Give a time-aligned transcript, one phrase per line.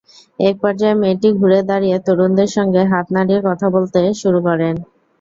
[0.39, 4.75] একপর্যায়ে মেয়েটি ঘুরে দাঁড়িয়ে তরুণদের সঙ্গে হাত নাড়িয়ে কথা বলতে শুরু করেন।